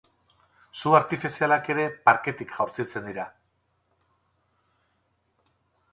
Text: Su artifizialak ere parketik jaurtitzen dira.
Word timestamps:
Su 0.77 0.93
artifizialak 0.99 1.69
ere 1.73 1.85
parketik 2.07 2.55
jaurtitzen 2.61 3.07
dira. 3.11 3.29